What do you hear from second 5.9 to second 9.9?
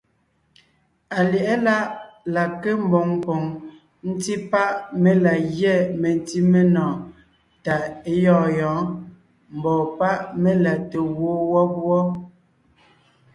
mentí menɔɔn tà é gyɔ̂ɔn yɔ̌ɔn, mbɔ̌